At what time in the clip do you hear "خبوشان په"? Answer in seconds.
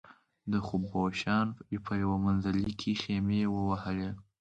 0.67-1.93